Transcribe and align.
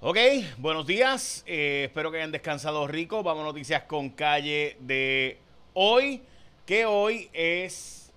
Ok, 0.00 0.16
buenos 0.58 0.86
días. 0.86 1.42
Eh, 1.44 1.86
espero 1.86 2.12
que 2.12 2.18
hayan 2.18 2.30
descansado 2.30 2.86
rico. 2.86 3.24
Vamos 3.24 3.42
a 3.42 3.46
noticias 3.46 3.82
con 3.82 4.10
calle 4.10 4.76
de 4.78 5.38
hoy, 5.74 6.22
que 6.64 6.86
hoy 6.86 7.28
es 7.32 8.12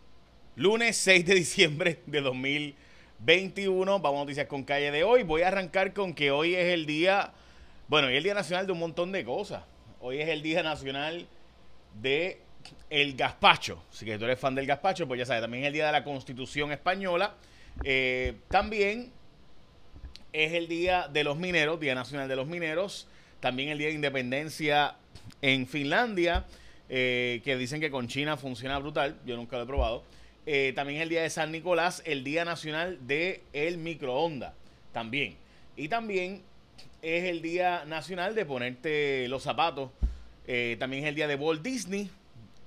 lunes 0.55 0.95
6 0.97 1.25
de 1.25 1.33
diciembre 1.41 1.99
de 2.05 2.21
2021. 2.21 3.97
Vamos 3.99 4.19
a 4.19 4.21
noticias 4.21 4.45
con 4.45 4.63
calle 4.63 4.91
de 4.91 5.03
hoy. 5.03 5.23
Voy 5.23 5.41
a 5.41 5.47
arrancar 5.47 5.91
con 5.91 6.13
que 6.13 6.29
hoy 6.29 6.53
es 6.53 6.71
el 6.71 6.85
día, 6.85 7.33
bueno, 7.87 8.09
hoy 8.09 8.13
es 8.13 8.17
el 8.17 8.23
día 8.25 8.35
nacional 8.35 8.67
de 8.67 8.73
un 8.73 8.79
montón 8.79 9.11
de 9.11 9.25
cosas. 9.25 9.63
Hoy 10.01 10.21
es 10.21 10.29
el 10.29 10.43
día 10.43 10.61
nacional 10.61 11.25
de 11.99 12.41
el 12.91 13.15
gazpacho. 13.15 13.83
Si 13.89 14.05
que 14.05 14.19
tú 14.19 14.25
eres 14.25 14.37
fan 14.37 14.53
del 14.53 14.67
gazpacho, 14.67 15.07
pues 15.07 15.17
ya 15.17 15.25
sabes, 15.25 15.41
también 15.41 15.63
es 15.63 15.69
el 15.69 15.73
día 15.73 15.87
de 15.87 15.93
la 15.93 16.03
Constitución 16.03 16.71
española. 16.71 17.33
Eh, 17.83 18.35
también 18.49 19.11
es 20.33 20.53
el 20.53 20.67
Día 20.67 21.07
de 21.11 21.23
los 21.23 21.37
Mineros, 21.37 21.79
Día 21.79 21.95
Nacional 21.95 22.27
de 22.27 22.35
los 22.35 22.47
Mineros. 22.47 23.07
También 23.39 23.69
el 23.69 23.77
Día 23.77 23.87
de 23.87 23.93
Independencia 23.93 24.95
en 25.41 25.67
Finlandia, 25.67 26.45
eh, 26.89 27.41
que 27.43 27.57
dicen 27.57 27.81
que 27.81 27.91
con 27.91 28.07
China 28.07 28.37
funciona 28.37 28.77
brutal. 28.79 29.17
Yo 29.25 29.35
nunca 29.35 29.57
lo 29.57 29.63
he 29.63 29.67
probado. 29.67 30.03
Eh, 30.45 30.73
también 30.75 30.97
es 30.97 31.03
el 31.03 31.09
Día 31.09 31.21
de 31.21 31.29
San 31.29 31.51
Nicolás, 31.51 32.01
el 32.05 32.23
Día 32.23 32.45
Nacional 32.45 32.99
de 33.07 33.41
el 33.53 33.77
Microondas. 33.77 34.53
También. 34.91 35.35
Y 35.75 35.87
también 35.87 36.41
es 37.01 37.23
el 37.25 37.41
Día 37.41 37.85
Nacional 37.85 38.35
de 38.35 38.45
ponerte 38.45 39.27
los 39.27 39.43
zapatos. 39.43 39.91
Eh, 40.47 40.77
también 40.79 41.03
es 41.03 41.09
el 41.09 41.15
Día 41.15 41.27
de 41.27 41.35
Walt 41.35 41.61
Disney. 41.61 42.09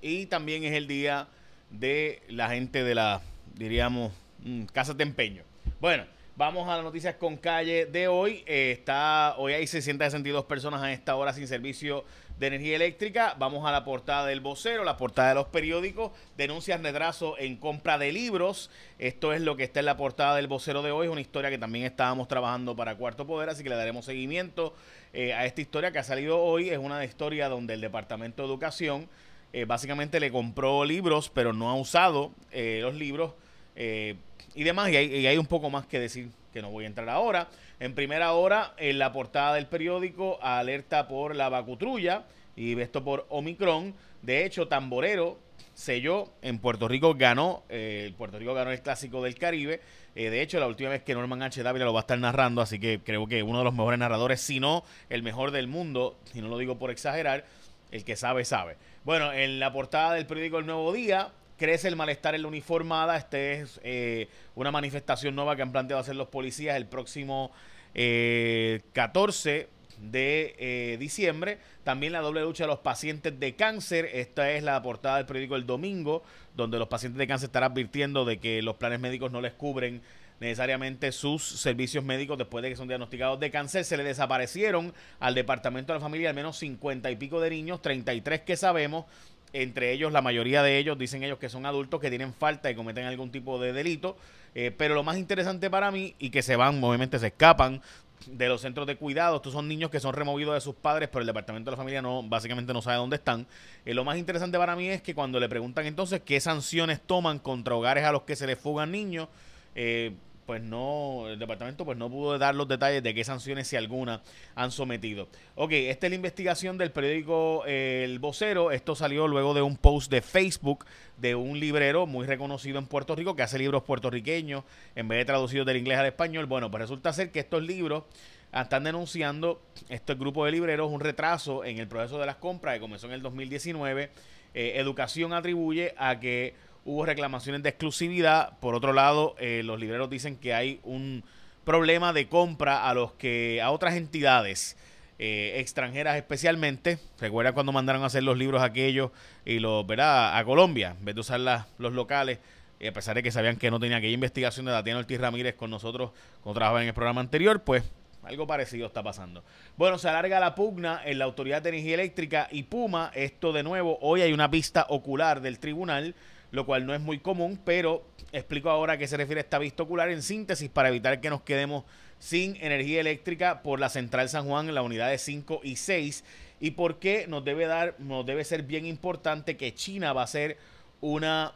Y 0.01 0.27
también 0.27 0.65
es 0.65 0.73
el 0.73 0.87
Día 0.87 1.29
de 1.71 2.23
la 2.29 2.51
gente 2.51 2.85
de 2.85 2.95
la, 2.95 3.23
diríamos, 3.55 4.13
mm, 4.41 4.65
casas 4.65 4.97
de 4.97 5.05
empeño. 5.05 5.43
Bueno, 5.81 6.05
Vamos 6.37 6.69
a 6.69 6.75
las 6.75 6.83
noticias 6.83 7.15
con 7.15 7.37
calle 7.37 7.87
de 7.87 8.09
hoy. 8.09 8.43
Eh, 8.47 8.73
está 8.73 9.37
Hoy 9.39 9.53
hay 9.53 9.69
662 9.69 10.47
personas 10.47 10.83
a 10.83 10.93
esta 10.93 11.15
hora 11.15 11.33
sin 11.33 11.47
servicio 11.47 12.05
de 12.41 12.49
energía 12.49 12.75
eléctrica. 12.75 13.37
Vamos 13.39 13.65
a 13.65 13.71
la 13.71 13.85
portada 13.85 14.27
del 14.27 14.41
vocero, 14.41 14.83
la 14.83 14.97
portada 14.97 15.29
de 15.29 15.37
los 15.37 15.47
periódicos. 15.47 16.11
Denuncias 16.37 16.83
retraso 16.83 17.39
en 17.39 17.55
compra 17.55 17.99
de 17.99 18.11
libros. 18.11 18.69
Esto 18.99 19.33
es 19.33 19.43
lo 19.43 19.57
que 19.57 19.63
está 19.63 19.79
en 19.79 19.87
la 19.87 19.97
portada 19.97 20.35
del 20.35 20.49
vocero 20.49 20.83
de 20.83 20.91
hoy. 20.91 21.07
Es 21.07 21.13
una 21.13 21.21
historia 21.21 21.51
que 21.51 21.59
también 21.59 21.85
estábamos 21.85 22.27
trabajando 22.27 22.75
para 22.75 22.97
Cuarto 22.97 23.29
Poder, 23.29 23.49
así 23.49 23.63
que 23.63 23.69
le 23.69 23.77
daremos 23.77 24.05
seguimiento 24.05 24.75
eh, 25.13 25.35
a 25.35 25.47
esta 25.47 25.61
historia 25.61 25.93
que 25.93 26.01
ha 26.01 26.05
salido 26.05 26.43
hoy. 26.43 26.69
Es 26.69 26.79
una 26.79 27.05
historia 27.05 27.49
donde 27.49 27.75
el 27.75 27.81
Departamento 27.81 28.43
de 28.43 28.49
Educación 28.49 29.09
eh, 29.53 29.67
básicamente 29.67 30.19
le 30.19 30.33
compró 30.33 30.85
libros, 30.85 31.31
pero 31.33 31.53
no 31.53 31.71
ha 31.71 31.77
usado 31.77 32.33
los 32.51 32.95
libros 32.97 33.35
y 33.77 34.63
demás. 34.63 34.91
Y 34.91 34.97
hay, 34.97 35.39
un 35.39 35.47
poco 35.47 35.71
más 35.71 35.87
que 35.87 35.99
decir 35.99 36.31
que 36.53 36.63
no 36.63 36.71
voy 36.71 36.85
a 36.85 36.87
entrar 36.87 37.09
ahora. 37.09 37.49
En 37.81 37.95
primera 37.95 38.33
hora, 38.33 38.75
en 38.77 38.99
la 38.99 39.13
portada 39.13 39.55
del 39.55 39.67
periódico, 39.67 40.39
alerta 40.43 41.09
por 41.09 41.35
la 41.35 41.49
vacutrulla 41.49 42.25
y 42.57 42.81
esto 42.81 43.03
por 43.03 43.27
Omicron. 43.31 43.95
De 44.23 44.45
hecho, 44.45 44.69
Tamborero 44.69 45.39
selló 45.75 46.33
en 46.41 46.59
Puerto 46.59 46.87
Rico, 46.89 47.15
ganó, 47.15 47.65
eh, 47.69 48.13
Puerto 48.17 48.39
Rico 48.39 48.55
ganó 48.55 48.71
el 48.71 48.81
clásico 48.81 49.23
del 49.23 49.35
Caribe. 49.35 49.81
Eh, 50.15 50.31
de 50.31 50.41
hecho, 50.41 50.61
la 50.61 50.69
última 50.69 50.91
vez 50.91 51.03
que 51.03 51.15
Norman 51.15 51.43
H. 51.43 51.63
Dávila 51.63 51.85
lo 51.85 51.93
va 51.93 52.01
a 52.01 52.03
estar 52.03 52.19
narrando, 52.19 52.63
así 52.63 52.79
que 52.79 53.01
creo 53.05 53.27
que 53.27 53.43
uno 53.43 53.59
de 53.59 53.65
los 53.65 53.75
mejores 53.75 53.99
narradores, 53.99 54.41
si 54.41 54.61
no 54.61 54.85
el 55.11 55.23
mejor 55.23 55.51
del 55.51 55.67
mundo, 55.67 56.17
y 56.33 56.41
no 56.41 56.49
lo 56.49 56.59
digo 56.59 56.79
por 56.79 56.91
exagerar, 56.91 57.45
el 57.91 58.05
que 58.05 58.17
sabe, 58.17 58.45
sabe. 58.45 58.77
Bueno, 59.05 59.33
en 59.33 59.59
la 59.59 59.73
portada 59.73 60.15
del 60.15 60.27
periódico 60.27 60.59
El 60.59 60.67
Nuevo 60.67 60.93
Día, 60.93 61.33
crece 61.57 61.89
el 61.89 61.97
malestar 61.97 62.35
en 62.35 62.43
la 62.43 62.49
uniformada. 62.49 63.17
Este 63.17 63.61
es 63.61 63.81
eh, 63.83 64.29
una 64.55 64.71
manifestación 64.71 65.35
nueva 65.35 65.57
que 65.57 65.63
han 65.63 65.73
planteado 65.73 66.01
hacer 66.01 66.17
los 66.17 66.29
policías 66.29 66.77
el 66.77 66.87
próximo 66.87 67.53
14 67.95 69.57
eh, 69.57 69.69
de 69.99 70.55
eh, 70.59 70.97
diciembre. 70.99 71.59
También 71.85 72.13
la 72.13 72.21
doble 72.21 72.43
lucha 72.43 72.65
de 72.65 72.69
los 72.69 72.81
pacientes 72.81 73.39
de 73.39 73.55
cáncer. 73.55 74.11
Esta 74.13 74.51
es 74.53 74.63
la 74.63 74.81
portada 74.83 75.17
del 75.19 75.27
periódico 75.27 75.57
El 75.57 75.67
Domingo, 75.67 76.23
donde 76.57 76.79
los 76.79 76.89
pacientes 76.89 77.19
de 77.19 77.27
cáncer 77.27 77.49
están 77.49 77.65
advirtiendo 77.65 78.25
de 78.25 78.39
que 78.39 78.63
los 78.63 78.77
planes 78.77 79.01
médicos 79.01 79.31
no 79.31 79.41
les 79.41 79.53
cubren 79.53 80.03
necesariamente 80.41 81.13
sus 81.13 81.43
servicios 81.45 82.05
médicos 82.05 82.37
después 82.37 82.63
de 82.63 82.71
que 82.71 82.77
son 82.77 82.89
diagnosticados 82.89 83.39
de 83.39 83.51
cáncer. 83.51 83.85
Se 83.85 83.97
le 83.97 84.03
desaparecieron 84.03 84.93
al 85.21 85.35
Departamento 85.35 85.93
de 85.93 85.99
la 85.99 86.03
Familia 86.03 86.31
al 86.31 86.35
menos 86.35 86.59
50 86.59 87.11
y 87.11 87.17
pico 87.17 87.41
de 87.41 87.51
niños, 87.51 87.81
33 87.83 88.41
que 88.41 88.57
sabemos, 88.57 89.07
entre 89.55 89.93
ellos, 89.93 90.13
la 90.13 90.21
mayoría 90.21 90.65
de 90.65 90.79
ellos 90.79 90.99
dicen 90.99 91.23
ellos 91.23 91.39
que 91.39 91.49
son 91.49 91.65
adultos 91.65 92.01
que 92.01 92.11
tienen 92.11 92.35
falta 92.35 92.71
y 92.71 92.75
cometen 92.75 93.07
algún 93.07 93.31
tipo 93.31 93.61
de 93.61 93.73
delito. 93.73 94.17
Eh, 94.57 94.73
pero 94.77 94.95
lo 94.95 95.05
más 95.05 95.17
interesante 95.17 95.71
para 95.71 95.93
mí 95.93 96.15
y 96.19 96.31
que 96.31 96.43
se 96.43 96.57
van, 96.57 96.83
obviamente 96.83 97.19
se 97.21 97.29
escapan 97.29 97.81
de 98.27 98.49
los 98.49 98.61
centros 98.61 98.85
de 98.89 98.97
cuidado. 98.97 99.37
Estos 99.37 99.53
son 99.53 99.69
niños 99.69 99.91
que 99.91 100.01
son 100.01 100.13
removidos 100.13 100.55
de 100.55 100.61
sus 100.61 100.75
padres, 100.75 101.09
pero 101.09 101.21
el 101.21 101.27
departamento 101.29 101.71
de 101.71 101.73
la 101.73 101.77
familia 101.77 102.03
no, 102.03 102.25
básicamente 102.25 102.73
no 102.73 102.83
sabe 102.83 102.97
dónde 102.97 103.15
están. 103.15 103.47
Eh, 103.85 103.95
lo 103.95 104.05
más 104.05 104.19
interesante 104.19 104.59
para 104.59 104.75
mí 104.75 104.89
es 104.89 105.03
que 105.03 105.15
cuando 105.15 105.39
le 105.39 105.49
preguntan 105.49 105.87
entonces 105.87 106.21
qué 106.25 106.41
sanciones 106.41 107.01
toman 107.01 107.39
contra 107.39 107.77
hogares 107.77 108.05
a 108.05 108.11
los 108.11 108.23
que 108.23 108.35
se 108.35 108.49
les 108.49 108.59
fugan 108.59 108.91
niños, 108.91 109.29
eh, 109.77 110.15
pues 110.47 110.63
no, 110.63 111.29
el 111.29 111.39
departamento 111.39 111.85
pues 111.85 111.97
no 111.97 112.11
pudo 112.11 112.39
dar 112.39 112.55
los 112.55 112.69
detalles 112.69 113.03
de 113.03 113.15
qué 113.15 113.25
sanciones, 113.25 113.69
si 113.69 113.77
alguna, 113.77 114.23
han 114.55 114.71
sometido. 114.71 115.29
Ok, 115.55 115.73
esta 115.73 116.07
es 116.07 116.11
la 116.11 116.17
investigación 116.17 116.79
del 116.79 116.91
periódico 116.91 117.65
El 117.67 118.19
Vocero. 118.19 118.71
Esto 118.71 118.95
salió 118.95 119.27
luego 119.29 119.55
de 119.55 119.63
un 119.63 119.77
post 119.77 120.11
de 120.11 120.23
Facebook 120.23 120.85
de 121.17 121.35
un 121.35 121.59
librero 121.61 122.07
muy 122.07 122.27
reconocido 122.27 122.79
en 122.79 122.87
Puerto 122.87 123.15
Rico 123.17 123.37
que 123.37 123.43
hace 123.43 123.59
libros 123.59 123.83
puertorriqueños 123.85 124.65
en 124.95 125.09
vez 125.09 125.19
de 125.19 125.25
traducidos 125.25 125.67
del 125.67 125.79
inglés 125.79 125.99
al 125.99 126.07
español. 126.07 126.47
Bueno, 126.47 126.71
pues 126.71 126.83
resulta 126.83 127.13
ser 127.13 127.31
que 127.31 127.41
estos 127.41 127.63
libros 127.63 128.05
están 128.53 128.85
denunciando, 128.85 129.61
este 129.89 130.15
grupo 130.15 130.45
de 130.45 130.53
libreros, 130.53 130.91
un 130.91 131.01
retraso 131.01 131.65
en 131.65 131.79
el 131.79 131.89
proceso 131.89 132.19
de 132.19 132.27
las 132.27 132.37
compras 132.37 132.75
que 132.75 132.81
comenzó 132.81 133.07
en 133.07 133.15
el 133.15 133.23
2019. 133.23 134.11
Eh, 134.55 134.73
educación 134.77 135.33
atribuye 135.33 135.95
a 135.97 136.21
que 136.21 136.55
hubo 136.85 137.07
reclamaciones 137.07 137.63
de 137.63 137.71
exclusividad. 137.71 138.59
Por 138.61 138.75
otro 138.75 138.93
lado, 138.93 139.35
eh, 139.39 139.63
los 139.65 139.81
libreros 139.81 140.11
dicen 140.11 140.37
que 140.37 140.55
hay 140.55 140.81
un 140.83 141.25
problema 141.65 142.13
de 142.13 142.29
compra 142.29 142.89
a 142.89 142.95
los 142.95 143.13
que 143.13 143.61
a 143.63 143.71
otras 143.71 143.95
entidades 143.95 144.77
eh, 145.19 145.55
extranjeras 145.59 146.17
especialmente. 146.17 146.99
Recuerda 147.21 147.53
cuando 147.53 147.73
mandaron 147.73 148.03
a 148.03 148.07
hacer 148.07 148.23
los 148.23 148.37
libros 148.37 148.63
aquellos 148.63 149.11
y 149.45 149.59
los, 149.59 149.87
¿verdad? 149.87 150.37
A 150.37 150.45
Colombia, 150.45 150.97
en 150.99 151.05
vez 151.05 151.15
de 151.15 151.21
usar 151.21 151.41
los 151.79 151.93
locales. 151.93 152.39
Y 152.81 152.87
a 152.87 152.93
pesar 152.93 153.15
de 153.15 153.23
que 153.23 153.31
sabían 153.31 153.57
que 153.57 153.71
no 153.71 153.81
tenía 153.81 153.97
aquella 153.97 154.13
investigación 154.13 154.67
de 154.67 154.73
Tatiana 154.73 154.99
Ortiz 154.99 155.21
Ramírez 155.21 155.55
con 155.55 155.71
nosotros 155.71 156.11
cuando 156.43 156.59
trabajaba 156.59 156.83
en 156.83 156.89
el 156.89 156.95
programa 156.95 157.21
anterior, 157.21 157.63
pues 157.63 157.85
algo 158.25 158.47
parecido 158.47 158.87
está 158.87 159.03
pasando. 159.03 159.45
Bueno, 159.77 159.97
se 159.99 160.09
alarga 160.09 160.41
la 160.41 160.55
pugna 160.55 161.01
en 161.05 161.19
la 161.19 161.25
Autoridad 161.25 161.63
de 161.63 161.71
Energía 161.71 161.95
Eléctrica 161.95 162.49
y 162.51 162.65
Puma. 162.65 163.11
Esto 163.15 163.53
de 163.53 163.63
nuevo, 163.63 163.99
hoy 164.01 164.23
hay 164.23 164.33
una 164.33 164.49
vista 164.49 164.87
ocular 164.89 165.41
del 165.41 165.59
tribunal 165.59 166.15
lo 166.55 166.67
cual 166.67 166.87
no 166.87 166.95
es 166.95 167.01
muy 167.01 167.19
común, 167.19 167.59
pero 167.65 168.05
explico 168.33 168.71
ahora 168.71 168.95
a 168.95 168.99
qué 168.99 169.09
se 169.09 169.17
refiere 169.17 169.41
esta 169.41 169.59
vista 169.59 169.83
ocular 169.83 170.09
en 170.09 170.23
síntesis 170.23 170.71
para 170.71 170.89
evitar 170.89 171.21
que 171.21 171.29
nos 171.29 171.43
quedemos 171.43 171.85
sin 172.19 172.57
energía 172.57 173.01
eléctrica 173.01 173.63
por 173.63 173.81
la 173.81 173.89
Central 173.89 174.29
San 174.29 174.47
Juan 174.47 174.69
en 174.69 174.75
la 174.75 174.83
unidad 174.83 175.11
de 175.11 175.19
5 175.19 175.61
y 175.65 175.77
6 175.77 176.25
y 176.61 176.71
por 176.71 177.01
qué 177.01 177.27
nos 177.27 177.45
debe 177.45 177.67
dar, 177.67 177.97
nos 177.99 178.25
debe 178.25 178.45
ser 178.45 178.63
bien 178.63 178.87
importante 178.87 179.57
que 179.57 179.75
China 179.75 180.13
va 180.13 180.23
a 180.23 180.27
ser 180.29 180.57
una 181.01 181.53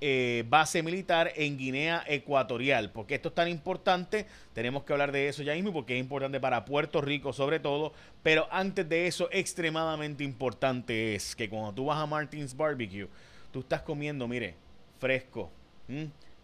eh, 0.00 0.44
base 0.48 0.82
militar 0.82 1.32
en 1.36 1.58
Guinea 1.58 2.04
Ecuatorial. 2.06 2.90
porque 2.92 3.16
esto 3.16 3.30
es 3.30 3.34
tan 3.34 3.48
importante? 3.48 4.26
Tenemos 4.52 4.84
que 4.84 4.92
hablar 4.92 5.10
de 5.10 5.28
eso 5.28 5.42
ya 5.42 5.54
mismo 5.54 5.72
porque 5.72 5.94
es 5.94 6.00
importante 6.00 6.38
para 6.38 6.64
Puerto 6.64 7.00
Rico 7.00 7.32
sobre 7.32 7.58
todo. 7.58 7.92
Pero 8.22 8.46
antes 8.52 8.88
de 8.88 9.08
eso, 9.08 9.28
extremadamente 9.32 10.22
importante 10.22 11.16
es 11.16 11.34
que 11.34 11.48
cuando 11.48 11.72
tú 11.72 11.86
vas 11.86 11.98
a 11.98 12.06
Martins 12.06 12.56
Barbecue, 12.56 13.08
tú 13.50 13.60
estás 13.60 13.82
comiendo, 13.82 14.28
mire, 14.28 14.54
fresco. 14.98 15.50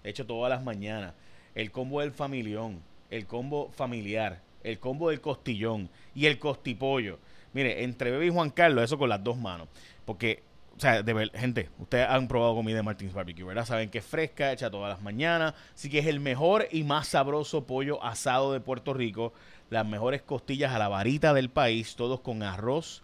hecho 0.05 0.27
todas 0.27 0.51
las 0.51 0.63
mañanas. 0.63 1.15
El 1.55 1.71
combo 1.71 2.01
del 2.01 2.13
familión, 2.13 2.81
el 3.11 3.27
combo 3.27 3.71
familiar, 3.73 4.41
el 4.63 4.79
combo 4.79 5.11
del 5.11 5.21
costillón 5.21 5.91
y 6.15 6.27
el 6.27 6.39
costipollo. 6.39 7.19
Mire, 7.53 7.85
entre 7.85 8.11
Bebé 8.11 8.27
y 8.27 8.31
Juan 8.31 8.51
Carlos, 8.51 8.85
eso 8.85 8.99
con 8.99 9.09
las 9.09 9.23
dos 9.23 9.37
manos. 9.37 9.69
Porque, 10.05 10.43
o 10.77 10.81
sea, 10.81 11.03
de 11.03 11.31
gente, 11.35 11.69
ustedes 11.79 12.09
han 12.09 12.27
probado 12.29 12.55
comida 12.55 12.77
de 12.77 12.83
Martins 12.83 13.13
Barbecue, 13.13 13.45
¿verdad? 13.45 13.67
Saben 13.67 13.91
que 13.91 13.99
es 13.99 14.07
fresca, 14.07 14.53
hecha 14.53 14.71
todas 14.71 14.91
las 14.91 15.03
mañanas. 15.03 15.55
Así 15.75 15.91
que 15.91 15.99
es 15.99 16.07
el 16.07 16.21
mejor 16.21 16.67
y 16.71 16.85
más 16.85 17.09
sabroso 17.09 17.67
pollo 17.67 18.03
asado 18.03 18.53
de 18.55 18.61
Puerto 18.61 18.95
Rico. 18.95 19.35
Las 19.69 19.87
mejores 19.87 20.23
costillas 20.23 20.73
a 20.73 20.79
la 20.79 20.89
varita 20.89 21.35
del 21.35 21.51
país, 21.51 21.95
todos 21.97 22.21
con 22.21 22.43
arroz, 22.43 23.03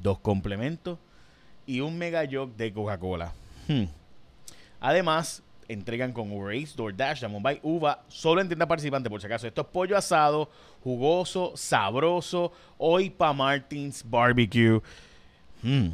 dos 0.00 0.20
complementos 0.20 0.98
y 1.66 1.80
un 1.80 1.96
mega 1.96 2.24
jog 2.30 2.54
de 2.56 2.72
Coca-Cola. 2.72 3.32
Hmm. 3.68 3.84
Además, 4.80 5.42
entregan 5.68 6.12
con 6.12 6.30
Uber 6.30 6.54
Eats, 6.54 6.76
DoorDash, 6.76 7.26
Mumbai, 7.26 7.60
Uva, 7.62 8.04
solo 8.08 8.40
en 8.40 8.48
tienda 8.48 8.66
participante, 8.66 9.08
por 9.08 9.20
si 9.20 9.26
acaso. 9.26 9.46
Esto 9.46 9.62
es 9.62 9.66
pollo 9.68 9.96
asado, 9.96 10.50
jugoso, 10.82 11.52
sabroso, 11.56 12.52
hoy 12.78 13.10
pa' 13.10 13.32
Martins 13.32 14.04
Barbecue. 14.04 14.80
Hmm. 15.62 15.88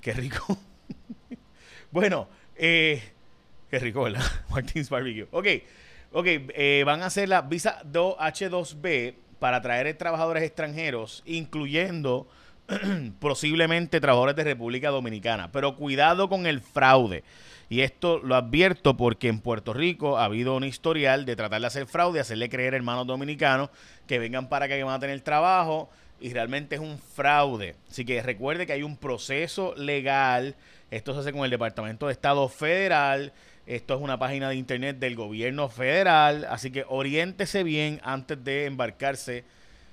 Qué 0.00 0.12
rico. 0.12 0.58
bueno, 1.90 2.28
eh, 2.56 3.02
qué 3.70 3.78
rico, 3.78 4.02
¿verdad? 4.02 4.24
Martins 4.50 4.90
Barbecue. 4.90 5.28
Ok, 5.30 5.46
ok, 6.12 6.26
eh, 6.26 6.82
van 6.84 7.02
a 7.02 7.06
hacer 7.06 7.28
la 7.28 7.42
Visa 7.42 7.82
2H2B 7.84 9.14
para 9.38 9.62
traer 9.62 9.96
trabajadores 9.96 10.42
extranjeros, 10.42 11.22
incluyendo 11.24 12.28
posiblemente 13.18 14.00
trabajadores 14.00 14.36
de 14.36 14.44
República 14.44 14.90
Dominicana. 14.90 15.50
Pero 15.52 15.76
cuidado 15.76 16.28
con 16.28 16.46
el 16.46 16.60
fraude. 16.60 17.24
Y 17.68 17.82
esto 17.82 18.18
lo 18.18 18.34
advierto 18.34 18.96
porque 18.96 19.28
en 19.28 19.40
Puerto 19.40 19.72
Rico 19.72 20.18
ha 20.18 20.24
habido 20.24 20.56
un 20.56 20.64
historial 20.64 21.24
de 21.24 21.36
tratar 21.36 21.60
de 21.60 21.68
hacer 21.68 21.86
fraude, 21.86 22.18
hacerle 22.18 22.48
creer 22.48 22.74
hermanos 22.74 23.06
dominicanos 23.06 23.70
que 24.08 24.18
vengan 24.18 24.48
para 24.48 24.66
que 24.66 24.82
van 24.82 24.94
a 24.94 24.98
tener 24.98 25.20
trabajo 25.20 25.88
y 26.20 26.32
realmente 26.32 26.74
es 26.74 26.80
un 26.80 26.98
fraude. 26.98 27.76
Así 27.88 28.04
que 28.04 28.22
recuerde 28.22 28.66
que 28.66 28.72
hay 28.72 28.82
un 28.82 28.96
proceso 28.96 29.74
legal. 29.76 30.56
Esto 30.90 31.14
se 31.14 31.20
hace 31.20 31.32
con 31.32 31.44
el 31.44 31.50
Departamento 31.50 32.06
de 32.06 32.12
Estado 32.12 32.48
Federal. 32.48 33.32
Esto 33.66 33.94
es 33.94 34.00
una 34.00 34.18
página 34.18 34.48
de 34.48 34.56
internet 34.56 34.98
del 34.98 35.14
gobierno 35.14 35.68
federal. 35.68 36.46
Así 36.50 36.72
que 36.72 36.84
oriéntese 36.88 37.62
bien 37.62 38.00
antes 38.02 38.42
de 38.42 38.66
embarcarse 38.66 39.44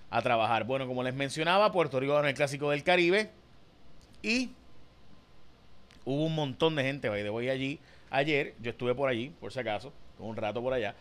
a 0.09 0.21
trabajar. 0.21 0.63
Bueno, 0.63 0.87
como 0.87 1.03
les 1.03 1.13
mencionaba, 1.13 1.71
Puerto 1.71 1.99
Rico 1.99 2.13
ganó 2.13 2.27
el 2.27 2.33
Clásico 2.33 2.71
del 2.71 2.83
Caribe 2.83 3.29
y 4.21 4.51
hubo 6.05 6.25
un 6.25 6.35
montón 6.35 6.75
de 6.75 6.83
gente, 6.83 7.09
de 7.09 7.29
voy 7.29 7.49
allí 7.49 7.79
ayer, 8.09 8.53
yo 8.61 8.71
estuve 8.71 8.95
por 8.95 9.09
allí, 9.09 9.31
por 9.39 9.51
si 9.51 9.59
acaso, 9.59 9.91
un 10.19 10.35
rato 10.35 10.61
por 10.61 10.73
allá. 10.73 10.95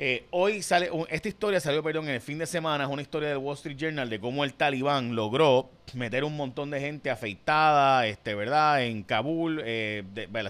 Eh, 0.00 0.26
hoy 0.30 0.62
sale, 0.62 0.90
esta 1.08 1.28
historia 1.28 1.58
salió, 1.58 1.82
perdón, 1.82 2.04
en 2.04 2.14
el 2.14 2.20
fin 2.20 2.38
de 2.38 2.46
semana, 2.46 2.84
es 2.84 2.90
una 2.90 3.02
historia 3.02 3.30
del 3.30 3.38
Wall 3.38 3.56
Street 3.56 3.76
Journal 3.76 4.08
de 4.08 4.20
cómo 4.20 4.44
el 4.44 4.54
talibán 4.54 5.16
logró 5.16 5.70
meter 5.94 6.22
un 6.22 6.36
montón 6.36 6.70
de 6.70 6.78
gente 6.78 7.10
afeitada, 7.10 8.06
este, 8.06 8.36
¿verdad? 8.36 8.84
En 8.84 9.02
Kabul, 9.02 9.60
eh, 9.64 10.04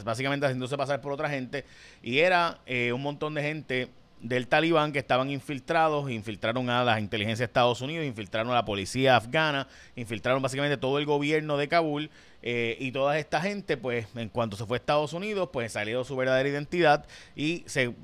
básicamente 0.04 0.44
haciéndose 0.44 0.76
pasar 0.76 1.00
por 1.00 1.12
otra 1.12 1.30
gente, 1.30 1.64
y 2.02 2.18
era 2.18 2.58
eh, 2.66 2.92
un 2.92 3.00
montón 3.00 3.32
de 3.32 3.42
gente 3.42 3.88
del 4.20 4.48
talibán 4.48 4.92
que 4.92 4.98
estaban 4.98 5.30
infiltrados, 5.30 6.10
infiltraron 6.10 6.68
a 6.70 6.82
las 6.84 6.98
inteligencias 7.00 7.38
de 7.40 7.44
Estados 7.44 7.80
Unidos, 7.80 8.06
infiltraron 8.06 8.50
a 8.50 8.54
la 8.54 8.64
policía 8.64 9.16
afgana, 9.16 9.68
infiltraron 9.96 10.42
básicamente 10.42 10.76
todo 10.76 10.98
el 10.98 11.06
gobierno 11.06 11.56
de 11.56 11.68
Kabul 11.68 12.10
eh, 12.42 12.76
y 12.80 12.92
toda 12.92 13.18
esta 13.18 13.40
gente, 13.40 13.76
pues 13.76 14.06
en 14.14 14.28
cuanto 14.28 14.56
se 14.56 14.66
fue 14.66 14.76
a 14.76 14.80
Estados 14.80 15.12
Unidos, 15.12 15.50
pues 15.52 15.72
salió 15.72 16.04
su 16.04 16.16
verdadera 16.16 16.48
identidad 16.48 17.06
y 17.36 17.62
se 17.66 17.94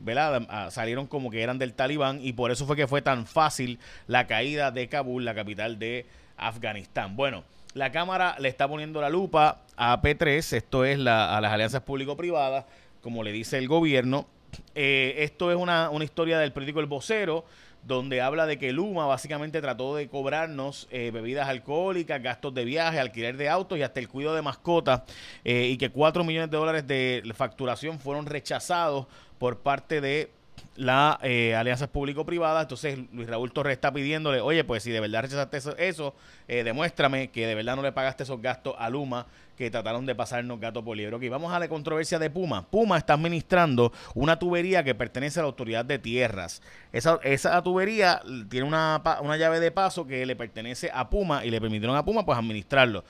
ah, 0.49 0.69
salieron 0.71 1.07
como 1.07 1.31
que 1.31 1.43
eran 1.43 1.59
del 1.59 1.75
talibán 1.75 2.21
y 2.23 2.33
por 2.33 2.51
eso 2.51 2.67
fue 2.67 2.77
que 2.77 2.87
fue 2.87 3.03
tan 3.03 3.27
fácil 3.27 3.79
la 4.07 4.27
caída 4.27 4.71
de 4.71 4.89
Kabul, 4.89 5.25
la 5.25 5.35
capital 5.35 5.79
de 5.79 6.07
Afganistán. 6.37 7.17
Bueno, 7.17 7.45
la 7.75 7.91
Cámara 7.91 8.37
le 8.39 8.49
está 8.49 8.69
poniendo 8.69 9.01
la 9.01 9.11
lupa 9.11 9.63
a 9.77 10.01
P3, 10.01 10.57
esto 10.57 10.85
es 10.85 10.97
a 10.99 11.41
las 11.41 11.53
alianzas 11.53 11.83
público-privadas, 11.83 12.67
como 13.03 13.23
le 13.25 13.33
dice 13.33 13.59
el 13.59 13.69
gobierno, 13.69 14.27
eh, 14.75 15.15
esto 15.19 15.51
es 15.51 15.57
una, 15.57 15.91
una, 15.91 16.05
historia 16.05 16.39
del 16.39 16.53
periódico 16.53 16.81
El 16.81 16.87
Vocero, 16.87 17.45
donde 17.83 18.21
habla 18.21 18.47
de 18.47 18.59
que 18.59 18.73
Luma 18.73 19.07
básicamente 19.07 19.61
trató 19.61 19.95
de 19.95 20.09
cobrarnos 20.09 20.89
eh, 20.91 21.11
bebidas 21.13 21.49
alcohólicas, 21.49 22.23
gastos 22.23 22.55
de 22.55 22.65
viaje, 22.65 22.99
alquiler 22.99 23.37
de 23.37 23.49
autos 23.49 23.79
y 23.79 23.83
hasta 23.83 24.01
el 24.01 24.09
cuidado 24.09 24.37
de 24.37 24.43
mascotas, 24.43 25.03
eh, 25.45 25.69
y 25.69 25.77
que 25.77 25.91
4 25.91 26.25
millones 26.25 26.51
de 26.51 26.57
dólares 26.57 26.87
de 26.87 27.23
facturación 27.35 27.99
fueron 27.99 28.27
rechazados 28.27 29.07
por 29.39 29.59
parte 29.59 30.01
de 30.01 30.31
la 30.77 31.19
eh, 31.23 31.55
alianza 31.55 31.87
público-privada. 31.87 32.63
Entonces 32.63 32.99
Luis 33.13 33.29
Raúl 33.29 33.53
Torres 33.53 33.75
está 33.75 33.93
pidiéndole, 33.93 34.41
oye, 34.41 34.65
pues 34.65 34.83
si 34.83 34.91
de 34.91 35.01
verdad 35.01 35.23
rechazaste 35.23 35.89
eso, 35.89 36.15
eh, 36.49 36.65
demuéstrame 36.65 37.31
que 37.31 37.47
de 37.47 37.55
verdad 37.55 37.77
no 37.77 37.83
le 37.83 37.93
pagaste 37.93 38.25
esos 38.25 38.41
gastos 38.41 38.75
a 38.79 38.91
Luma 38.91 39.27
que 39.57 39.71
trataron 39.71 40.05
de 40.05 40.15
pasarnos 40.15 40.59
gato 40.59 40.85
por 40.85 40.97
liebre. 40.97 41.17
Ok, 41.17 41.23
vamos 41.31 41.53
a 41.53 41.59
la 41.59 41.69
controversia 41.69 42.19
de 42.19 42.29
Puma. 42.29 42.67
Puma 42.69 42.99
está 42.99 43.15
administrando 43.15 43.93
una 44.15 44.39
tubería 44.39 44.83
que 44.83 44.95
pertenece 44.95 45.39
a 45.39 45.43
la 45.43 45.47
autoridad 45.47 45.85
de 45.85 45.99
tierras. 45.99 46.61
Esa, 46.93 47.21
esa 47.23 47.63
tubería 47.63 48.21
tiene 48.51 48.67
una, 48.67 49.01
una 49.21 49.37
llave 49.37 49.61
de 49.61 49.71
paso 49.71 50.07
que 50.07 50.27
le 50.27 50.35
pertenece 50.35 50.91
a 50.93 51.09
Puma 51.09 51.45
y 51.45 51.51
le 51.51 51.61
permitieron 51.61 51.97
a 51.97 52.05
Puma 52.05 52.25
pues 52.25 52.37
administrarlo. 52.37 53.05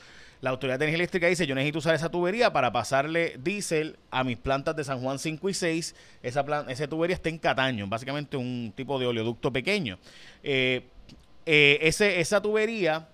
La 0.44 0.50
Autoridad 0.50 0.78
de 0.78 0.84
Energía 0.84 0.96
Eléctrica 0.96 1.26
dice, 1.26 1.46
yo 1.46 1.54
necesito 1.54 1.78
usar 1.78 1.94
esa 1.94 2.10
tubería 2.10 2.52
para 2.52 2.70
pasarle 2.70 3.38
diésel 3.42 3.96
a 4.10 4.24
mis 4.24 4.36
plantas 4.36 4.76
de 4.76 4.84
San 4.84 5.00
Juan 5.00 5.18
5 5.18 5.48
y 5.48 5.54
6. 5.54 5.96
Esa, 6.22 6.44
plan 6.44 6.66
tubería 6.90 7.16
está 7.16 7.30
en 7.30 7.38
Cataño, 7.38 7.86
básicamente 7.86 8.36
un 8.36 8.70
tipo 8.76 8.98
de 8.98 9.06
oleoducto 9.06 9.50
pequeño. 9.50 9.98
Eh, 10.42 10.84
eh, 11.46 11.78
ese, 11.80 12.20
esa 12.20 12.42
tubería 12.42 13.08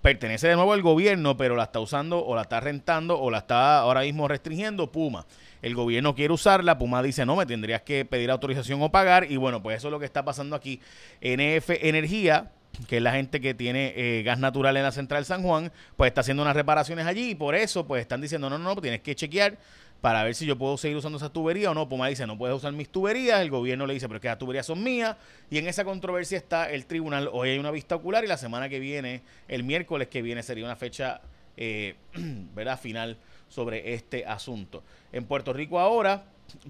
pertenece 0.00 0.46
de 0.46 0.54
nuevo 0.54 0.74
al 0.74 0.82
gobierno, 0.82 1.36
pero 1.36 1.56
la 1.56 1.64
está 1.64 1.80
usando 1.80 2.24
o 2.24 2.36
la 2.36 2.42
está 2.42 2.60
rentando 2.60 3.18
o 3.18 3.32
la 3.32 3.38
está 3.38 3.80
ahora 3.80 4.02
mismo 4.02 4.28
restringiendo 4.28 4.92
Puma. 4.92 5.26
El 5.62 5.74
gobierno 5.74 6.14
quiere 6.14 6.32
usarla, 6.32 6.78
Puma 6.78 7.02
dice, 7.02 7.26
no, 7.26 7.34
me 7.34 7.46
tendrías 7.46 7.82
que 7.82 8.04
pedir 8.04 8.30
autorización 8.30 8.80
o 8.80 8.92
pagar. 8.92 9.28
Y 9.28 9.38
bueno, 9.38 9.60
pues 9.60 9.78
eso 9.78 9.88
es 9.88 9.92
lo 9.92 9.98
que 9.98 10.04
está 10.04 10.24
pasando 10.24 10.54
aquí. 10.54 10.80
NF 11.20 11.68
Energía 11.82 12.52
que 12.88 12.98
es 12.98 13.02
la 13.02 13.12
gente 13.12 13.40
que 13.40 13.54
tiene 13.54 13.92
eh, 13.96 14.22
gas 14.22 14.38
natural 14.38 14.76
en 14.76 14.82
la 14.82 14.92
central 14.92 15.24
San 15.24 15.42
Juan, 15.42 15.72
pues 15.96 16.08
está 16.08 16.20
haciendo 16.20 16.42
unas 16.42 16.56
reparaciones 16.56 17.06
allí 17.06 17.30
y 17.30 17.34
por 17.34 17.54
eso 17.54 17.86
pues 17.86 18.02
están 18.02 18.20
diciendo, 18.20 18.50
no, 18.50 18.58
no, 18.58 18.74
no, 18.74 18.80
tienes 18.80 19.00
que 19.00 19.14
chequear 19.14 19.58
para 20.00 20.22
ver 20.22 20.34
si 20.34 20.46
yo 20.46 20.56
puedo 20.56 20.76
seguir 20.76 20.96
usando 20.96 21.18
esa 21.18 21.30
tubería 21.30 21.70
o 21.70 21.74
no. 21.74 21.88
Puma 21.88 22.08
dice, 22.08 22.26
no 22.26 22.36
puedes 22.36 22.56
usar 22.56 22.72
mis 22.72 22.88
tuberías, 22.88 23.40
el 23.40 23.50
gobierno 23.50 23.86
le 23.86 23.94
dice, 23.94 24.06
pero 24.06 24.16
es 24.16 24.22
que 24.22 24.28
las 24.28 24.38
tuberías 24.38 24.66
son 24.66 24.82
mías 24.82 25.16
y 25.50 25.58
en 25.58 25.66
esa 25.66 25.84
controversia 25.84 26.38
está 26.38 26.70
el 26.70 26.86
tribunal. 26.86 27.28
Hoy 27.32 27.50
hay 27.50 27.58
una 27.58 27.70
vista 27.70 27.96
ocular 27.96 28.24
y 28.24 28.26
la 28.26 28.36
semana 28.36 28.68
que 28.68 28.78
viene, 28.78 29.22
el 29.48 29.64
miércoles 29.64 30.08
que 30.08 30.22
viene, 30.22 30.42
sería 30.42 30.64
una 30.64 30.76
fecha, 30.76 31.20
eh, 31.56 31.96
final 32.80 33.16
sobre 33.48 33.94
este 33.94 34.26
asunto. 34.26 34.82
En 35.12 35.24
Puerto 35.24 35.52
Rico 35.52 35.78
ahora 35.78 36.24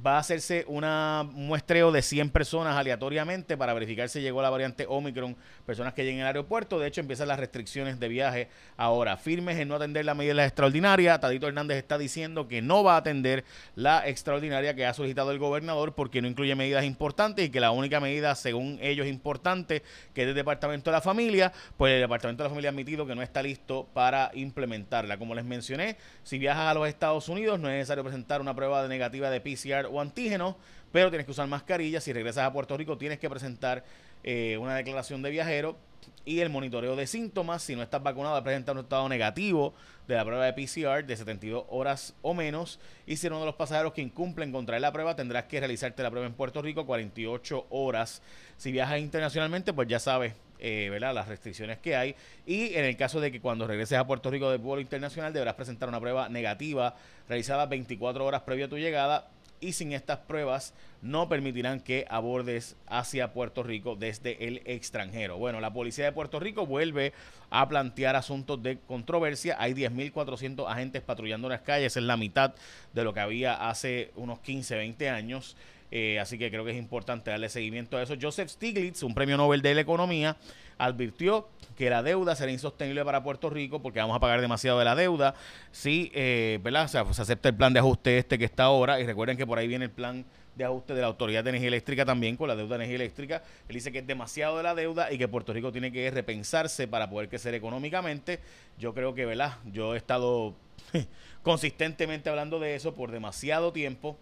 va 0.04 0.16
a 0.16 0.18
hacerse 0.18 0.64
un 0.68 0.84
muestreo 1.32 1.92
de 1.92 2.02
100 2.02 2.30
personas 2.30 2.76
aleatoriamente 2.76 3.56
para 3.56 3.74
verificar 3.74 4.08
si 4.08 4.20
llegó 4.20 4.42
la 4.42 4.50
variante 4.50 4.86
Omicron, 4.88 5.36
personas 5.64 5.94
que 5.94 6.04
lleguen 6.04 6.20
al 6.20 6.28
aeropuerto. 6.28 6.78
De 6.78 6.86
hecho, 6.86 7.00
empiezan 7.00 7.28
las 7.28 7.38
restricciones 7.40 7.98
de 7.98 8.08
viaje 8.08 8.48
ahora. 8.76 9.16
Firmes 9.16 9.58
en 9.58 9.68
no 9.68 9.76
atender 9.76 10.04
la 10.04 10.14
medida 10.14 10.44
extraordinaria. 10.44 11.18
Tadito 11.18 11.48
Hernández 11.48 11.78
está 11.78 11.98
diciendo 11.98 12.48
que 12.48 12.62
no 12.62 12.84
va 12.84 12.94
a 12.94 12.98
atender 12.98 13.44
la 13.74 14.06
extraordinaria 14.06 14.74
que 14.74 14.86
ha 14.86 14.94
solicitado 14.94 15.30
el 15.30 15.38
gobernador 15.38 15.94
porque 15.94 16.22
no 16.22 16.28
incluye 16.28 16.54
medidas 16.54 16.84
importantes 16.84 17.46
y 17.46 17.50
que 17.50 17.60
la 17.60 17.70
única 17.70 18.00
medida, 18.00 18.34
según 18.34 18.78
ellos, 18.80 19.06
importante, 19.06 19.82
que 20.14 20.22
es 20.22 20.28
el 20.28 20.34
Departamento 20.34 20.90
de 20.90 20.96
la 20.96 21.00
Familia, 21.00 21.52
pues 21.76 21.94
el 21.94 22.00
Departamento 22.00 22.42
de 22.42 22.48
la 22.48 22.50
Familia 22.50 22.70
ha 22.70 22.72
admitido 22.72 23.06
que 23.06 23.14
no 23.14 23.22
está 23.22 23.42
listo 23.42 23.88
para 23.92 24.30
implementarla. 24.34 25.18
Como 25.18 25.34
les 25.34 25.44
mencioné, 25.44 25.96
si 26.22 26.38
viajas 26.38 26.70
a 26.70 26.74
los 26.74 26.88
Estados 26.88 27.28
Unidos 27.28 27.58
no 27.58 27.68
es 27.68 27.74
necesario 27.74 28.04
presentar 28.04 28.40
una 28.40 28.54
prueba 28.54 28.82
de 28.82 28.88
negativa 28.88 29.30
de 29.30 29.40
PCR 29.40 29.65
o 29.72 30.00
antígeno, 30.00 30.56
pero 30.92 31.10
tienes 31.10 31.24
que 31.24 31.32
usar 31.32 31.46
mascarilla. 31.48 32.00
Si 32.00 32.12
regresas 32.12 32.44
a 32.44 32.52
Puerto 32.52 32.76
Rico, 32.76 32.96
tienes 32.96 33.18
que 33.18 33.28
presentar 33.28 33.84
eh, 34.24 34.56
una 34.58 34.74
declaración 34.74 35.22
de 35.22 35.30
viajero 35.30 35.76
y 36.24 36.40
el 36.40 36.50
monitoreo 36.50 36.96
de 36.96 37.06
síntomas. 37.06 37.62
Si 37.62 37.76
no 37.76 37.82
estás 37.82 38.02
vacunado, 38.02 38.42
presentar 38.42 38.74
un 38.74 38.82
estado 38.82 39.08
negativo 39.08 39.74
de 40.08 40.14
la 40.14 40.24
prueba 40.24 40.44
de 40.44 40.52
PCR 40.52 41.04
de 41.04 41.16
72 41.16 41.64
horas 41.68 42.14
o 42.22 42.34
menos. 42.34 42.78
Y 43.06 43.16
si 43.16 43.26
eres 43.26 43.36
uno 43.36 43.40
de 43.40 43.46
los 43.46 43.54
pasajeros 43.56 43.92
que 43.92 44.02
incumplen 44.02 44.52
con 44.52 44.66
traer 44.66 44.82
la 44.82 44.92
prueba, 44.92 45.16
tendrás 45.16 45.44
que 45.44 45.58
realizarte 45.58 46.02
la 46.02 46.10
prueba 46.10 46.26
en 46.26 46.34
Puerto 46.34 46.62
Rico 46.62 46.86
48 46.86 47.66
horas. 47.70 48.22
Si 48.56 48.72
viajas 48.72 49.00
internacionalmente, 49.00 49.72
pues 49.72 49.88
ya 49.88 49.98
sabes 49.98 50.34
eh, 50.58 50.88
¿verdad? 50.90 51.14
las 51.14 51.28
restricciones 51.28 51.78
que 51.78 51.96
hay. 51.96 52.14
Y 52.46 52.74
en 52.74 52.84
el 52.84 52.96
caso 52.96 53.20
de 53.20 53.30
que 53.30 53.40
cuando 53.40 53.66
regreses 53.66 53.98
a 53.98 54.06
Puerto 54.06 54.30
Rico 54.30 54.50
de 54.50 54.58
vuelo 54.58 54.80
internacional, 54.80 55.32
deberás 55.32 55.54
presentar 55.54 55.88
una 55.88 56.00
prueba 56.00 56.28
negativa 56.28 56.96
realizada 57.28 57.66
24 57.66 58.24
horas 58.24 58.42
previo 58.42 58.66
a 58.66 58.68
tu 58.68 58.78
llegada 58.78 59.28
y 59.60 59.72
sin 59.72 59.92
estas 59.92 60.18
pruebas 60.18 60.74
no 61.02 61.28
permitirán 61.28 61.80
que 61.80 62.06
abordes 62.08 62.76
hacia 62.86 63.32
Puerto 63.32 63.62
Rico 63.62 63.96
desde 63.96 64.48
el 64.48 64.62
extranjero. 64.64 65.38
Bueno, 65.38 65.60
la 65.60 65.72
policía 65.72 66.06
de 66.06 66.12
Puerto 66.12 66.40
Rico 66.40 66.66
vuelve 66.66 67.12
a 67.50 67.68
plantear 67.68 68.16
asuntos 68.16 68.62
de 68.62 68.78
controversia. 68.78 69.56
Hay 69.58 69.74
10.400 69.74 70.70
agentes 70.70 71.02
patrullando 71.02 71.48
las 71.48 71.60
calles, 71.60 71.96
es 71.96 72.02
la 72.02 72.16
mitad 72.16 72.54
de 72.92 73.04
lo 73.04 73.14
que 73.14 73.20
había 73.20 73.68
hace 73.68 74.10
unos 74.16 74.40
15, 74.40 74.76
20 74.76 75.08
años. 75.10 75.56
Eh, 75.90 76.18
así 76.18 76.38
que 76.38 76.50
creo 76.50 76.64
que 76.64 76.72
es 76.72 76.76
importante 76.76 77.30
darle 77.30 77.48
seguimiento 77.48 77.96
a 77.96 78.02
eso. 78.02 78.14
Joseph 78.20 78.48
Stiglitz, 78.48 79.02
un 79.02 79.14
premio 79.14 79.36
Nobel 79.36 79.62
de 79.62 79.74
la 79.74 79.80
Economía, 79.80 80.36
advirtió 80.78 81.48
que 81.76 81.90
la 81.90 82.02
deuda 82.02 82.34
será 82.36 82.50
insostenible 82.50 83.04
para 83.04 83.22
Puerto 83.22 83.50
Rico 83.50 83.80
porque 83.80 84.00
vamos 84.00 84.16
a 84.16 84.20
pagar 84.20 84.40
demasiado 84.40 84.78
de 84.78 84.84
la 84.84 84.94
deuda 84.94 85.34
si 85.70 86.10
eh, 86.14 86.58
¿verdad? 86.62 86.88
se 86.88 86.98
acepta 86.98 87.48
el 87.48 87.54
plan 87.54 87.72
de 87.72 87.80
ajuste 87.80 88.18
este 88.18 88.38
que 88.38 88.44
está 88.44 88.64
ahora. 88.64 89.00
Y 89.00 89.06
recuerden 89.06 89.36
que 89.36 89.46
por 89.46 89.58
ahí 89.58 89.68
viene 89.68 89.86
el 89.86 89.90
plan 89.90 90.24
de 90.56 90.64
ajuste 90.64 90.94
de 90.94 91.02
la 91.02 91.06
Autoridad 91.06 91.44
de 91.44 91.50
Energía 91.50 91.68
Eléctrica 91.68 92.04
también 92.04 92.36
con 92.36 92.48
la 92.48 92.56
deuda 92.56 92.78
de 92.78 92.84
energía 92.84 92.96
eléctrica. 92.96 93.42
Él 93.68 93.74
dice 93.74 93.92
que 93.92 93.98
es 93.98 94.06
demasiado 94.06 94.56
de 94.56 94.62
la 94.62 94.74
deuda 94.74 95.12
y 95.12 95.18
que 95.18 95.28
Puerto 95.28 95.52
Rico 95.52 95.70
tiene 95.70 95.92
que 95.92 96.10
repensarse 96.10 96.88
para 96.88 97.10
poder 97.10 97.28
crecer 97.28 97.54
económicamente. 97.54 98.40
Yo 98.78 98.94
creo 98.94 99.14
que, 99.14 99.26
¿verdad? 99.26 99.58
Yo 99.66 99.94
he 99.94 99.98
estado 99.98 100.54
consistentemente 101.42 102.30
hablando 102.30 102.58
de 102.58 102.74
eso 102.74 102.94
por 102.94 103.10
demasiado 103.10 103.72
tiempo 103.72 104.18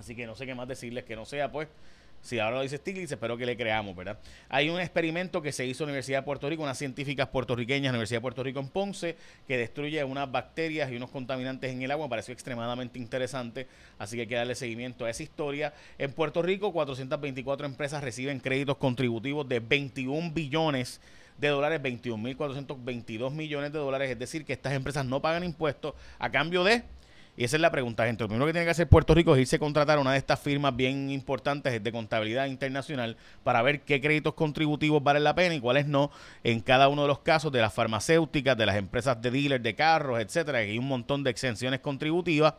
Así 0.00 0.16
que 0.16 0.26
no 0.26 0.34
sé 0.34 0.46
qué 0.46 0.54
más 0.54 0.66
decirles 0.66 1.04
que 1.04 1.14
no 1.14 1.26
sea, 1.26 1.52
pues, 1.52 1.68
Si 2.22 2.38
ahora 2.38 2.56
lo 2.56 2.62
dice 2.62 2.78
Stiglitz, 2.78 3.12
espero 3.12 3.36
que 3.36 3.44
le 3.44 3.56
creamos, 3.56 3.94
¿verdad? 3.94 4.18
Hay 4.48 4.68
un 4.70 4.80
experimento 4.80 5.40
que 5.42 5.52
se 5.52 5.66
hizo 5.66 5.84
en 5.84 5.88
la 5.88 5.92
Universidad 5.92 6.20
de 6.20 6.24
Puerto 6.24 6.48
Rico, 6.48 6.62
unas 6.62 6.76
científicas 6.78 7.28
puertorriqueñas, 7.28 7.90
Universidad 7.90 8.18
de 8.18 8.22
Puerto 8.22 8.42
Rico 8.42 8.60
en 8.60 8.68
Ponce, 8.68 9.16
que 9.46 9.58
destruye 9.58 10.02
unas 10.04 10.30
bacterias 10.30 10.90
y 10.90 10.96
unos 10.96 11.10
contaminantes 11.10 11.70
en 11.70 11.82
el 11.82 11.90
agua. 11.90 12.06
Me 12.06 12.10
pareció 12.10 12.32
extremadamente 12.32 12.98
interesante, 12.98 13.66
así 13.98 14.16
que 14.16 14.22
hay 14.22 14.26
que 14.26 14.34
darle 14.34 14.54
seguimiento 14.54 15.04
a 15.04 15.10
esa 15.10 15.22
historia. 15.22 15.74
En 15.98 16.12
Puerto 16.12 16.40
Rico, 16.40 16.72
424 16.72 17.66
empresas 17.66 18.02
reciben 18.02 18.40
créditos 18.40 18.78
contributivos 18.78 19.48
de 19.48 19.60
21 19.60 20.30
billones 20.32 21.00
de 21.38 21.48
dólares, 21.48 21.80
21.422 21.82 23.30
millones 23.32 23.72
de 23.72 23.78
dólares. 23.78 24.10
Es 24.10 24.18
decir, 24.18 24.44
que 24.44 24.52
estas 24.52 24.72
empresas 24.74 25.04
no 25.04 25.20
pagan 25.22 25.44
impuestos 25.44 25.94
a 26.18 26.30
cambio 26.30 26.64
de 26.64 26.84
y 27.36 27.44
esa 27.44 27.56
es 27.56 27.62
la 27.62 27.70
pregunta, 27.70 28.04
gente. 28.04 28.24
Lo 28.24 28.28
primero 28.28 28.46
que 28.46 28.52
tiene 28.52 28.66
que 28.66 28.72
hacer 28.72 28.88
Puerto 28.88 29.14
Rico 29.14 29.34
es 29.34 29.40
irse 29.40 29.56
a 29.56 29.58
contratar 29.58 29.98
a 29.98 30.00
una 30.00 30.12
de 30.12 30.18
estas 30.18 30.40
firmas 30.40 30.76
bien 30.76 31.10
importantes 31.10 31.82
de 31.82 31.92
contabilidad 31.92 32.46
internacional 32.46 33.16
para 33.44 33.62
ver 33.62 33.80
qué 33.80 34.00
créditos 34.00 34.34
contributivos 34.34 35.02
valen 35.02 35.24
la 35.24 35.34
pena 35.34 35.54
y 35.54 35.60
cuáles 35.60 35.86
no 35.86 36.10
en 36.44 36.60
cada 36.60 36.88
uno 36.88 37.02
de 37.02 37.08
los 37.08 37.20
casos 37.20 37.50
de 37.52 37.60
las 37.60 37.72
farmacéuticas, 37.72 38.56
de 38.58 38.66
las 38.66 38.76
empresas 38.76 39.20
de 39.22 39.30
dealers 39.30 39.62
de 39.62 39.74
carros, 39.74 40.20
etcétera. 40.20 40.58
Hay 40.58 40.78
un 40.78 40.88
montón 40.88 41.24
de 41.24 41.30
exenciones 41.30 41.80
contributivas 41.80 42.54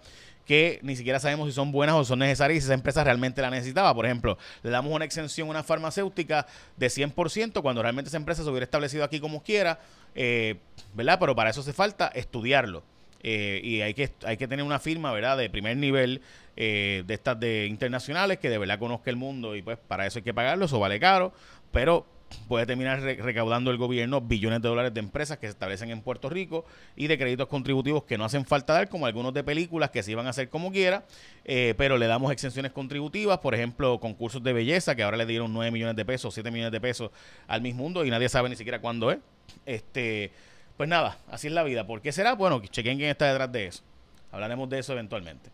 que 0.46 0.80
ni 0.82 0.96
siquiera 0.96 1.20
sabemos 1.20 1.48
si 1.48 1.54
son 1.54 1.72
buenas 1.72 1.96
o 1.96 2.04
son 2.04 2.20
necesarias 2.20 2.58
y 2.58 2.62
si 2.62 2.66
esa 2.66 2.74
empresa 2.74 3.04
realmente 3.04 3.42
la 3.42 3.50
necesitaba. 3.50 3.94
Por 3.94 4.06
ejemplo, 4.06 4.38
le 4.63 4.70
damos 4.70 4.92
una 4.94 5.06
exención 5.06 5.48
a 5.48 5.51
una 5.51 5.63
farmacéutica 5.63 6.48
de 6.78 6.88
100% 6.88 7.62
cuando 7.62 7.82
realmente 7.82 8.10
esa 8.10 8.18
empresa 8.18 8.44
se 8.44 8.50
hubiera 8.50 8.63
establecido 8.63 9.04
aquí 9.04 9.20
como 9.20 9.44
quiera, 9.44 9.80
eh, 10.16 10.58
¿verdad? 10.94 11.20
Pero 11.20 11.36
para 11.36 11.51
eso 11.51 11.62
hace 11.62 11.74
falta 11.74 12.08
estudiarlo. 12.08 12.84
Eh, 13.24 13.62
y 13.63 13.82
hay 13.82 13.94
que, 13.94 14.10
hay 14.25 14.38
que 14.38 14.48
tener 14.48 14.66
una 14.66 14.80
firma, 14.80 15.12
¿verdad?, 15.12 15.38
de 15.38 15.50
primer 15.50 15.78
nivel 15.78 16.22
eh, 16.58 17.04
de 17.06 17.13
estas 17.13 17.40
de 17.40 17.68
internacionales 17.68 18.40
que 18.40 18.50
de 18.50 18.58
verdad 18.58 18.80
conozca 18.80 19.10
el 19.10 19.16
mundo 19.16 19.56
y 19.56 19.62
pues 19.62 19.78
para 19.78 20.06
eso 20.06 20.20
hay 20.20 20.24
que 20.24 20.34
pagarlo, 20.34 20.66
eso 20.66 20.80
vale 20.80 21.00
caro, 21.00 21.34
pero 21.72 22.06
puede 22.48 22.66
terminar 22.66 23.01
recaudando 23.01 23.72
el 23.72 23.78
gobierno 23.78 24.22
billones 24.22 24.62
de 24.62 24.70
dólares 24.70 24.94
de 24.94 25.00
empresas 25.00 25.38
que 25.38 25.48
se 25.48 25.51
establecen 25.51 25.90
en 25.90 26.01
Puerto 26.01 26.30
Rico 26.30 26.66
y 26.96 27.08
de 27.08 27.18
créditos 27.18 27.48
contributivos 27.48 28.04
que 28.04 28.18
no 28.18 28.25
hacen 28.25 28.46
falta 28.46 28.74
dar, 28.74 28.90
como 28.90 29.06
algunos 29.06 29.34
de 29.34 29.44
películas 29.44 29.90
que 29.92 30.04
se 30.04 30.12
iban 30.12 30.28
a 30.28 30.32
hacer 30.32 30.50
como 30.50 30.72
quiera, 30.72 31.06
eh, 31.46 31.74
pero 31.78 31.98
le 31.98 32.08
damos 32.08 32.32
exenciones 32.32 32.72
contributivas, 32.72 33.40
por 33.40 33.54
ejemplo, 33.54 34.00
concursos 34.00 34.44
de 34.44 34.54
belleza 34.54 34.96
que 34.96 35.04
ahora 35.04 35.18
le 35.18 35.25
dieron 35.25 35.54
9 35.54 35.72
millones 35.72 35.96
de 35.96 36.06
pesos, 36.06 36.34
7 36.34 36.51
millones 36.51 36.72
de 36.72 36.82
pesos 36.82 37.12
al 37.48 37.62
mismo 37.62 37.84
mundo 37.84 38.06
y 38.06 38.10
nadie 38.10 38.30
sabe 38.30 38.50
ni 38.50 38.56
siquiera 38.56 38.80
cuándo 38.80 39.12
es. 39.12 39.20
Este 39.66 40.32
pues 40.78 40.90
nada, 40.90 41.18
así 41.30 41.48
es 41.48 41.54
la 41.54 41.63
vida. 41.63 41.86
¿Por 41.86 42.01
qué 42.01 42.12
será? 42.12 42.34
Bueno, 42.34 42.62
chequen 42.66 42.98
quién 42.98 43.10
está 43.10 43.28
detrás 43.28 43.51
de 43.51 43.68
eso. 43.68 43.84
Hablaremos 44.32 44.70
de 44.70 44.80
eso 44.80 44.94
eventualmente. 44.94 45.50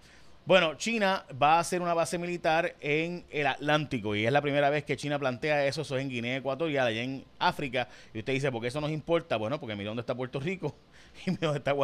Bueno, 0.48 0.76
China 0.76 1.26
va 1.44 1.56
a 1.56 1.60
hacer 1.60 1.82
una 1.82 1.94
base 1.94 2.18
militar 2.18 2.74
en 2.80 3.26
el 3.32 3.48
Atlántico 3.48 4.16
y 4.16 4.26
es 4.26 4.32
la 4.32 4.42
primera 4.42 4.70
vez 4.70 4.86
que 4.86 4.96
China 4.96 5.20
plantea 5.20 5.66
eso, 5.66 5.82
eso 5.82 5.98
es 5.98 6.04
en 6.04 6.10
Guinea 6.10 6.38
Ecuatorial, 6.38 6.88
allá 6.88 7.02
en 7.02 7.26
África. 7.38 7.90
Y 8.14 8.20
usted 8.20 8.32
dice, 8.32 8.50
¿por 8.50 8.62
qué 8.62 8.70
eso 8.70 8.80
nos 8.80 8.92
importa? 8.92 9.36
Bueno, 9.36 9.60
porque 9.60 9.76
mira 9.76 9.90
dónde 9.90 10.00
está 10.00 10.16
Puerto 10.16 10.40
Rico 10.40 10.74
y 11.26 11.32
mira 11.32 11.48
dónde 11.48 11.58
está 11.58 11.76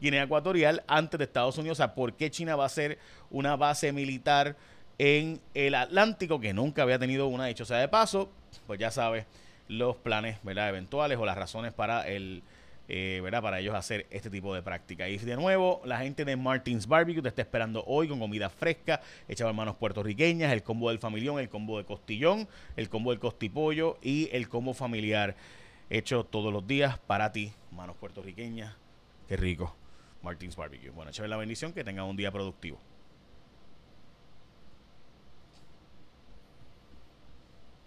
Guinea 0.00 0.22
Ecuatorial 0.22 0.84
antes 0.86 1.18
de 1.18 1.24
Estados 1.24 1.58
Unidos. 1.58 1.80
O 1.80 1.82
sea, 1.82 1.96
¿por 1.96 2.12
qué 2.12 2.30
China 2.30 2.54
va 2.54 2.62
a 2.62 2.66
hacer 2.66 2.96
una 3.28 3.56
base 3.56 3.92
militar 3.92 4.54
en 4.98 5.40
el 5.54 5.74
Atlántico 5.74 6.38
que 6.38 6.52
nunca 6.52 6.82
había 6.82 7.00
tenido 7.00 7.26
una 7.26 7.46
dicho 7.46 7.64
sea 7.64 7.78
de 7.78 7.88
paso? 7.88 8.30
Pues 8.68 8.78
ya 8.78 8.92
sabe 8.92 9.26
los 9.66 9.96
planes 9.96 10.38
¿verdad? 10.44 10.68
eventuales 10.68 11.18
o 11.18 11.26
las 11.26 11.36
razones 11.36 11.72
para 11.72 12.06
el 12.06 12.44
eh, 12.94 13.22
¿verdad? 13.22 13.40
Para 13.40 13.58
ellos 13.58 13.74
hacer 13.74 14.06
este 14.10 14.28
tipo 14.28 14.54
de 14.54 14.60
práctica. 14.60 15.08
Y 15.08 15.16
de 15.16 15.34
nuevo, 15.34 15.80
la 15.86 15.96
gente 16.00 16.26
de 16.26 16.36
Martins 16.36 16.86
Barbecue 16.86 17.22
te 17.22 17.28
está 17.28 17.40
esperando 17.40 17.82
hoy 17.86 18.06
con 18.06 18.18
comida 18.18 18.50
fresca, 18.50 19.00
hecha 19.26 19.46
por 19.46 19.54
manos 19.54 19.76
puertorriqueñas, 19.76 20.52
el 20.52 20.62
combo 20.62 20.90
del 20.90 20.98
familión, 20.98 21.40
el 21.40 21.48
combo 21.48 21.78
de 21.78 21.86
costillón, 21.86 22.46
el 22.76 22.90
combo 22.90 23.10
del 23.10 23.18
costipollo 23.18 23.96
y 24.02 24.28
el 24.30 24.46
combo 24.50 24.74
familiar 24.74 25.34
hecho 25.88 26.24
todos 26.24 26.52
los 26.52 26.66
días 26.66 26.98
para 26.98 27.32
ti, 27.32 27.54
manos 27.70 27.96
puertorriqueñas. 27.96 28.76
Qué 29.26 29.38
rico. 29.38 29.74
Martins 30.22 30.54
Barbecue. 30.54 30.90
Bueno, 30.90 31.12
échame 31.12 31.28
la 31.28 31.38
bendición, 31.38 31.72
que 31.72 31.84
tengan 31.84 32.04
un 32.04 32.16
día 32.16 32.30
productivo. 32.30 32.78